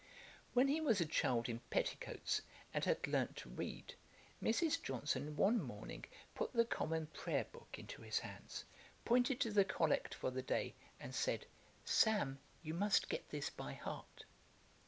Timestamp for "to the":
9.41-9.63